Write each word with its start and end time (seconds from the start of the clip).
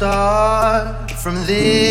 start 0.00 1.10
from 1.10 1.34
this 1.44 1.89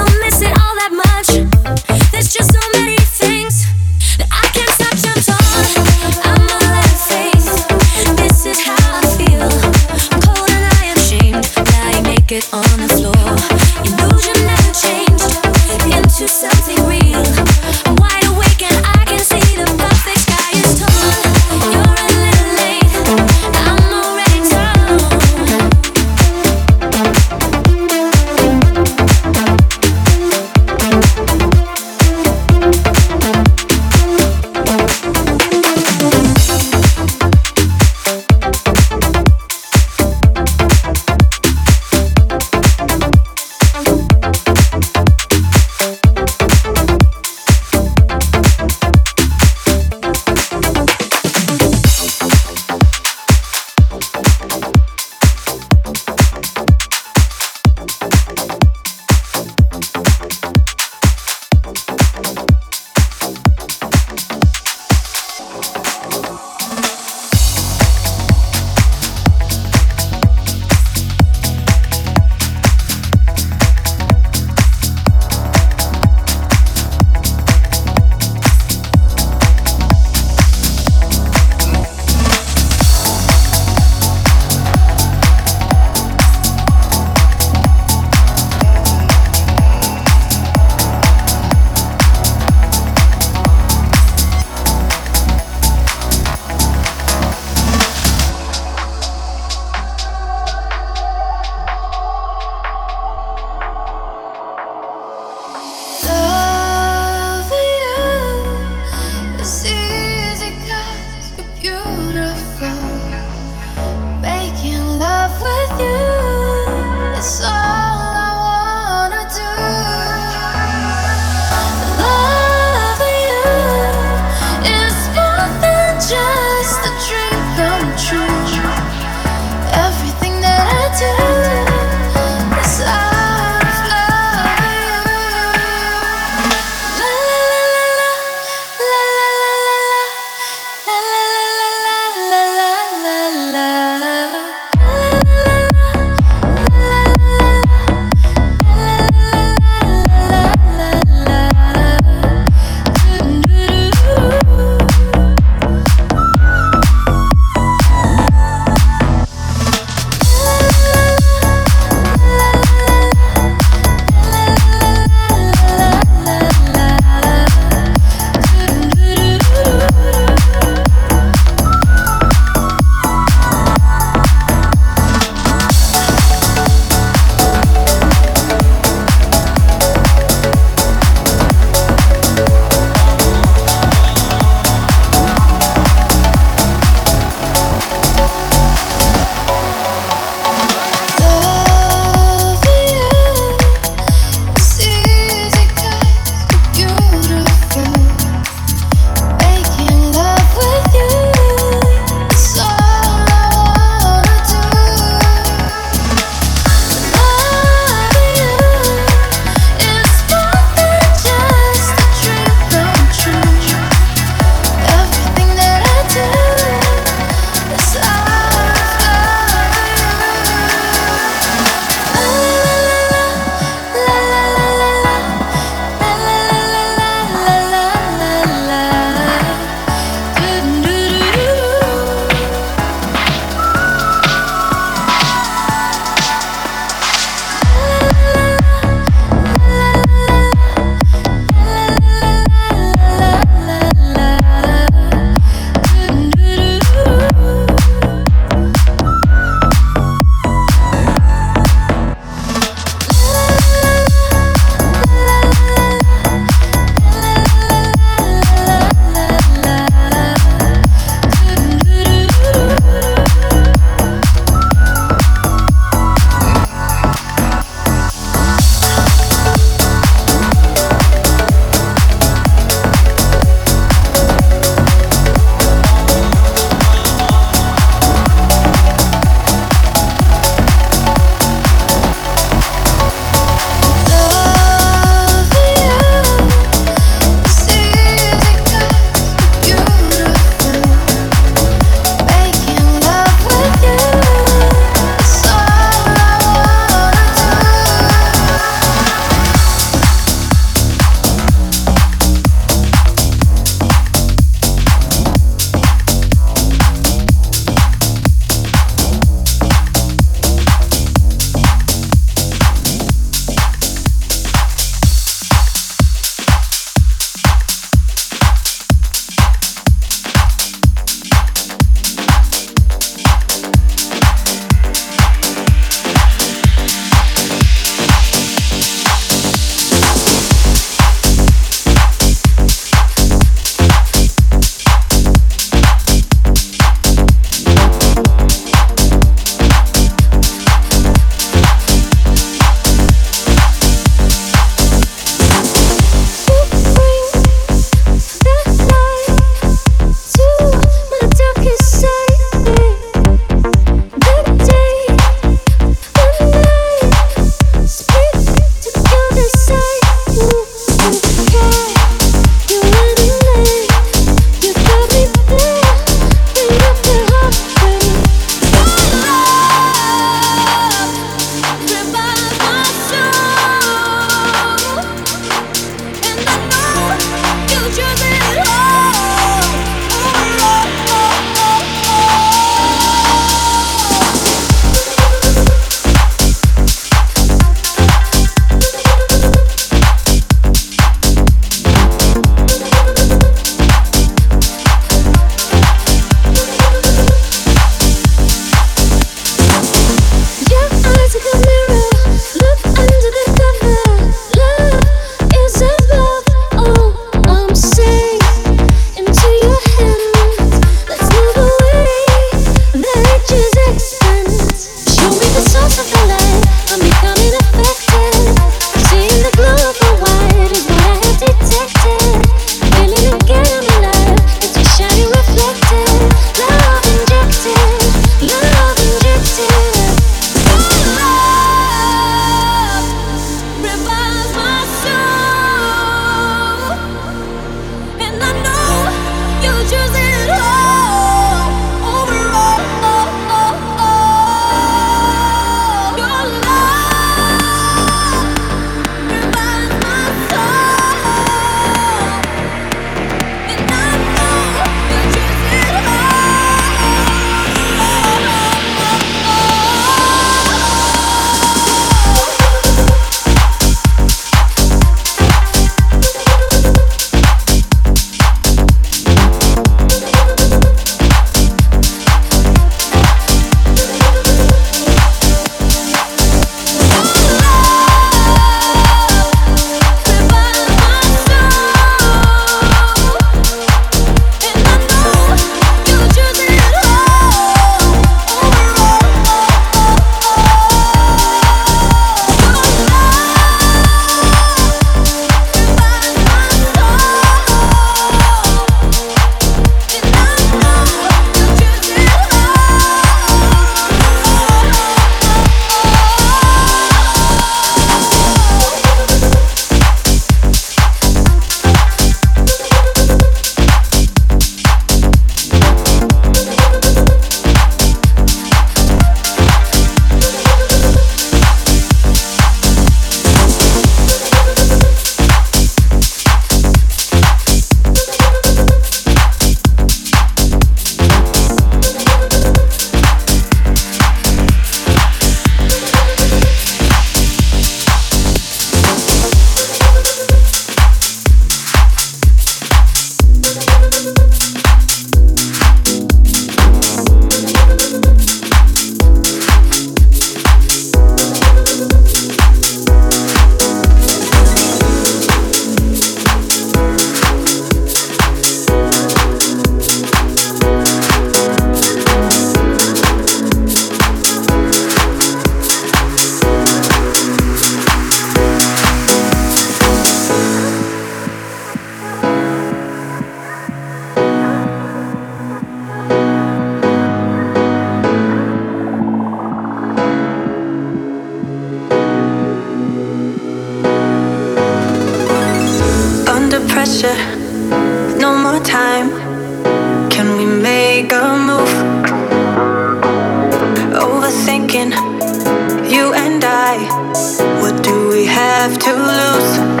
have 598.81 598.97
to 598.97 599.13
lose? 599.13 600.00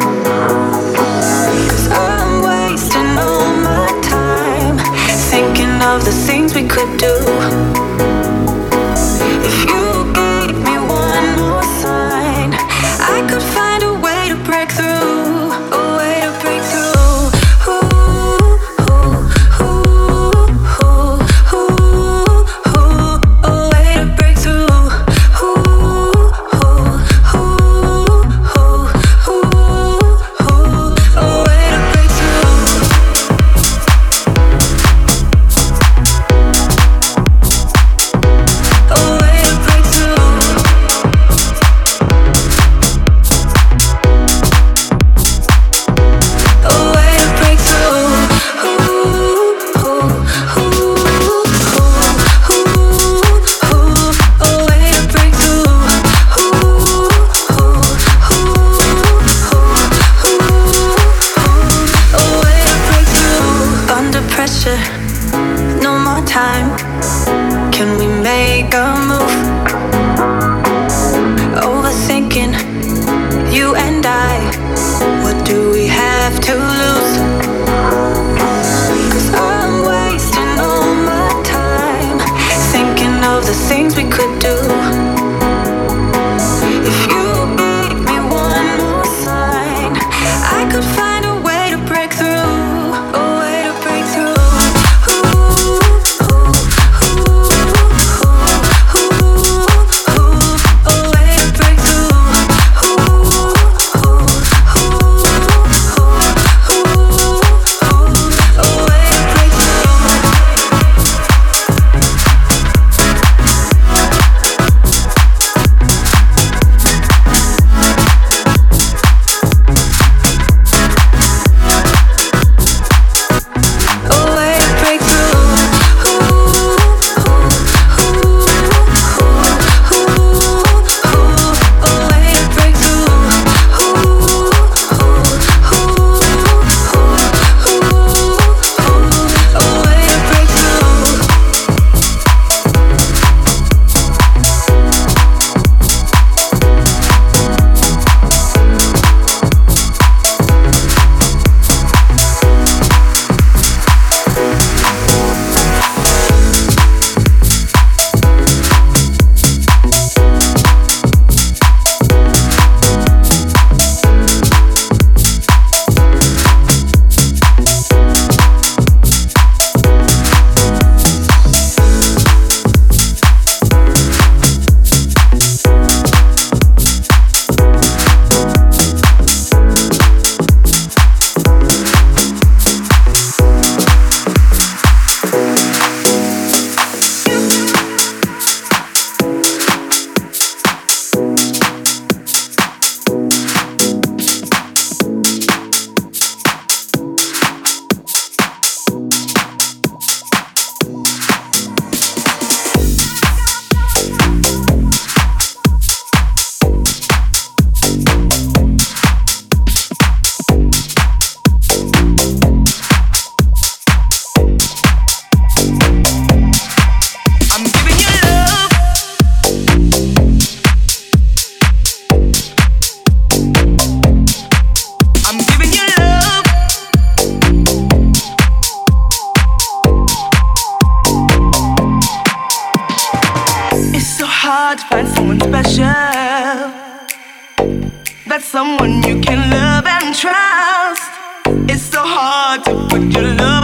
I'm 243.41 243.60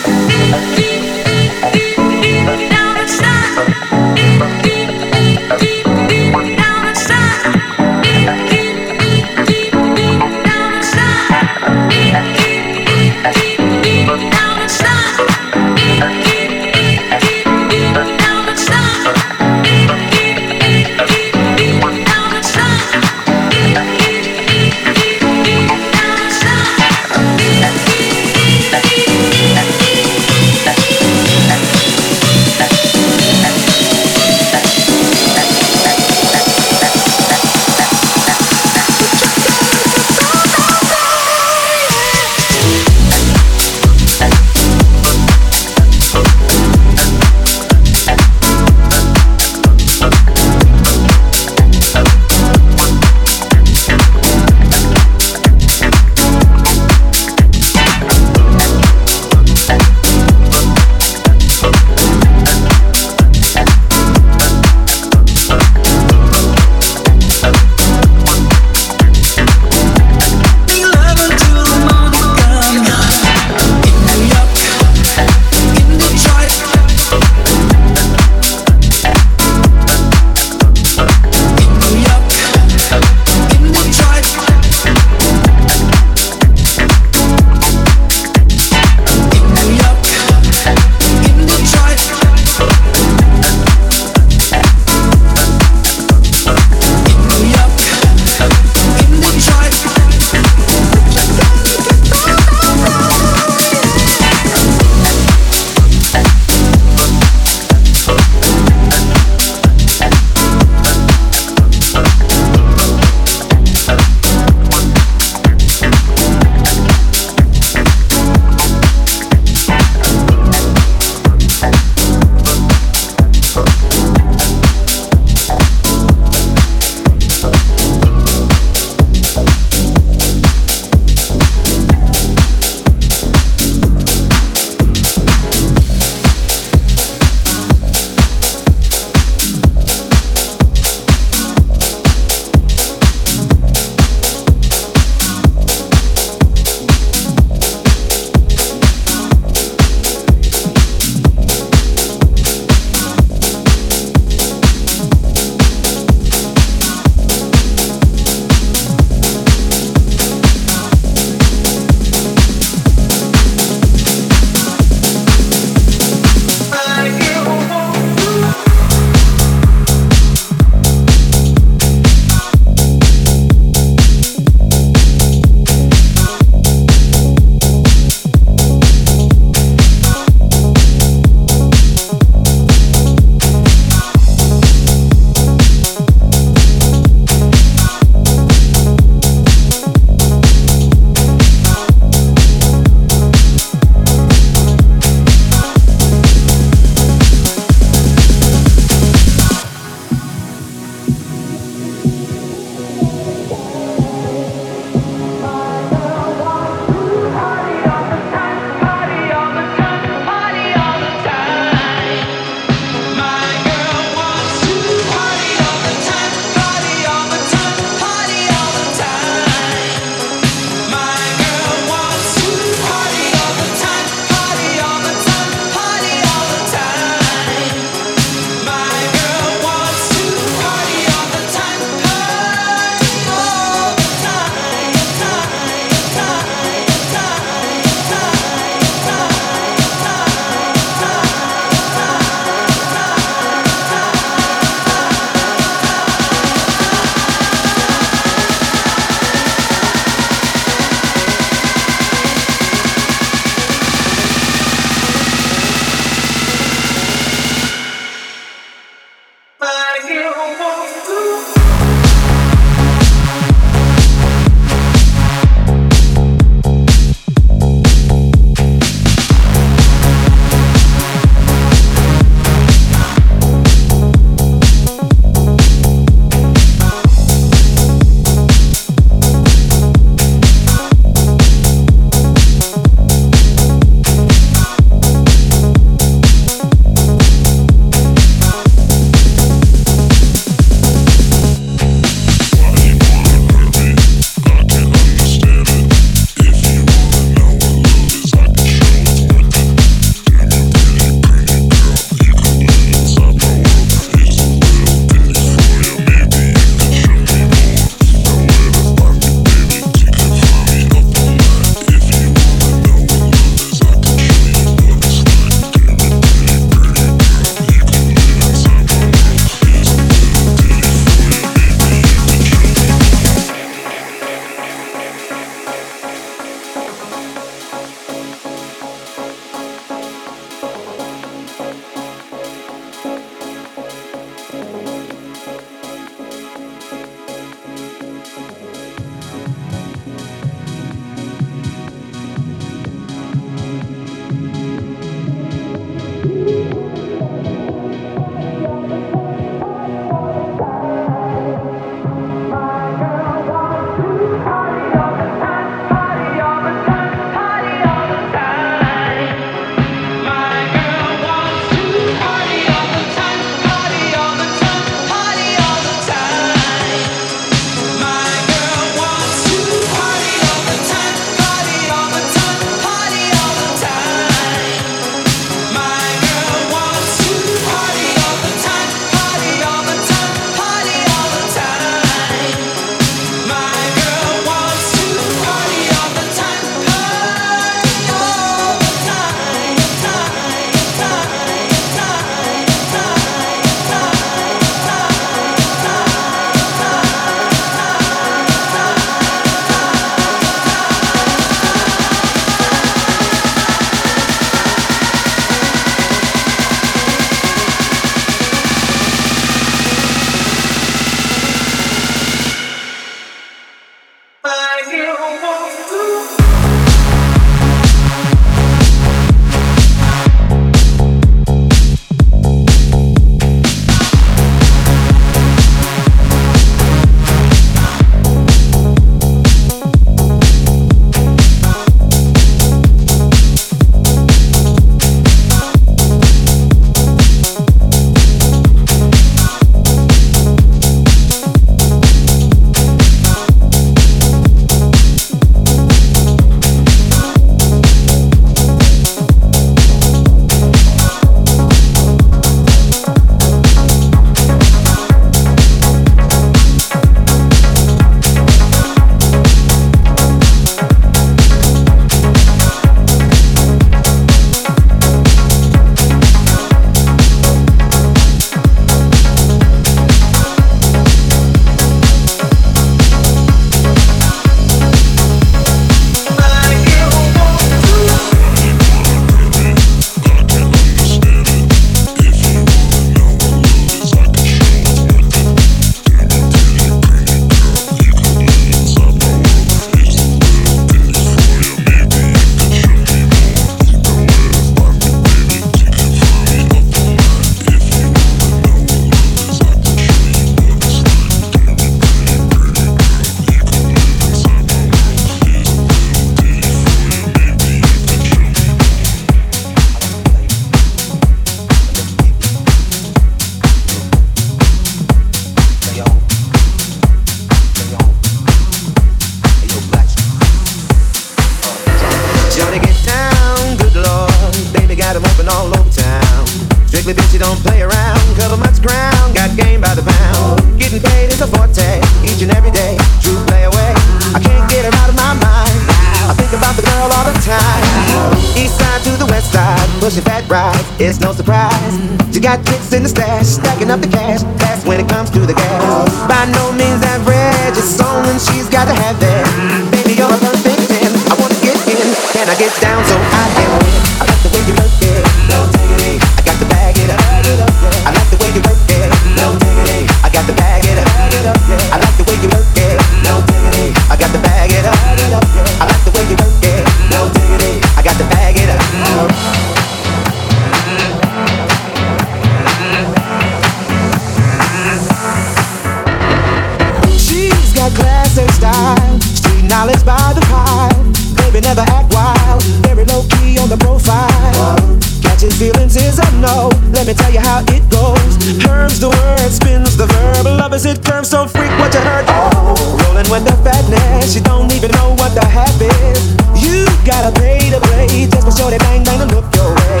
bang 598.68 599.02
bang 599.04 599.20
and 599.20 599.32
look 599.32 599.48
your 599.56 599.72
way. 599.72 600.00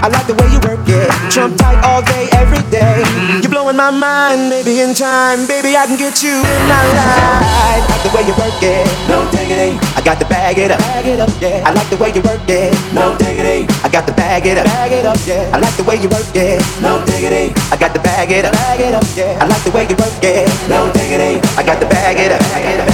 I 0.00 0.08
like 0.08 0.26
the 0.26 0.32
way 0.32 0.48
you 0.48 0.60
work 0.64 0.80
it, 0.88 1.12
trump 1.28 1.58
tight 1.60 1.76
all 1.84 2.00
day, 2.00 2.28
every 2.32 2.62
day. 2.72 3.04
You're 3.44 3.52
blowing 3.52 3.76
my 3.76 3.90
mind, 3.90 4.48
baby. 4.48 4.80
in 4.80 4.94
time, 4.94 5.46
baby 5.46 5.76
I 5.76 5.84
can 5.84 5.98
get 6.00 6.22
you 6.22 6.40
in 6.40 6.62
my 6.64 6.84
life. 6.96 7.84
I 7.84 7.84
like 7.84 8.02
the 8.04 8.12
way 8.16 8.22
you 8.24 8.34
work 8.40 8.56
it, 8.64 8.88
no 9.12 9.28
diggity. 9.28 9.76
I 9.92 10.00
got 10.00 10.18
to 10.20 10.26
bag 10.26 10.56
it 10.56 10.70
up, 10.70 10.78
bag 10.80 11.06
it 11.06 11.20
up, 11.20 11.28
yeah. 11.40 11.68
I 11.68 11.72
like 11.72 11.88
the 11.90 11.96
way 12.00 12.08
you 12.16 12.22
work 12.22 12.40
it, 12.48 12.72
no 12.96 13.12
diggity. 13.20 13.68
I 13.84 13.88
got 13.92 14.06
to 14.06 14.12
bag 14.14 14.46
it 14.46 14.56
up, 14.56 14.64
bag 14.64 14.92
it 14.92 15.04
up, 15.04 15.18
yeah. 15.26 15.52
I 15.52 15.58
like 15.60 15.76
the 15.76 15.84
way 15.84 15.96
you 16.00 16.08
work 16.08 16.24
it, 16.34 16.64
no 16.80 17.04
diggity. 17.04 17.52
I 17.68 17.76
got 17.76 17.92
to 17.92 18.00
bag 18.00 18.30
it 18.32 18.44
up, 18.44 18.52
bag 18.52 18.80
it 18.80 18.94
up, 18.94 19.04
yeah. 19.16 19.36
I 19.40 19.44
like 19.44 19.62
the 19.64 19.72
way 19.72 19.84
you 19.84 19.96
work 20.00 20.16
it, 20.24 20.48
no 20.68 20.88
diggity. 20.96 21.44
I 21.58 21.62
got 21.62 21.78
to 21.80 21.86
bag 21.86 22.16
it 22.16 22.32
up, 22.32 22.40
bag 22.48 22.64
it 22.64 22.80
up. 22.80 22.89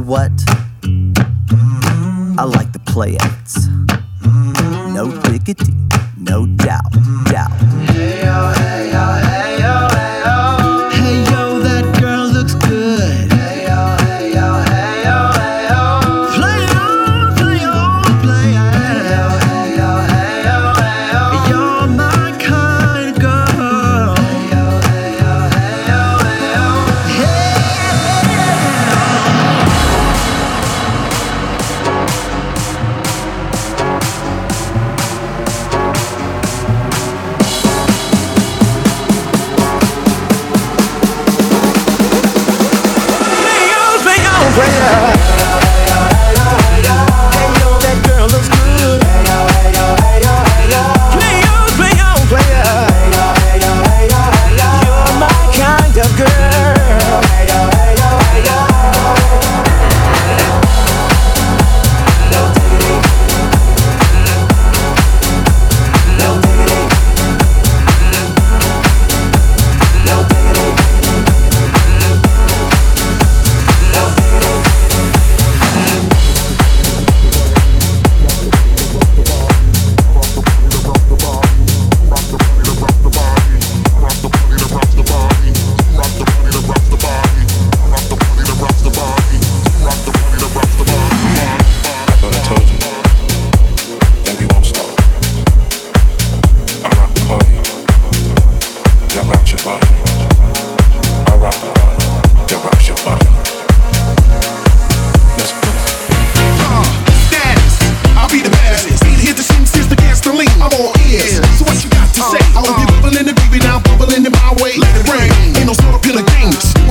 what? 0.00 0.32
I 0.82 2.44
like 2.44 2.72
the 2.72 2.80
playouts. 2.86 3.68
No 4.94 5.10
diggity. 5.22 5.79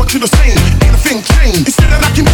to 0.10 0.18
the 0.18 0.28
same. 0.28 0.58
Ain't 0.82 0.96
a 0.96 0.98
thing 0.98 1.22
changed. 1.22 1.68
Instead 1.68 1.94
of 1.94 2.02
knocking 2.02 2.29